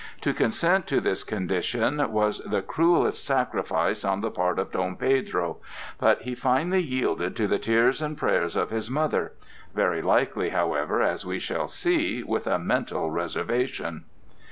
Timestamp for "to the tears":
7.35-8.01